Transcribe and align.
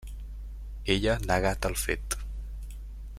Ella 0.95 1.15
negà 1.31 1.53
tal 1.67 1.77
fet. 1.85 2.17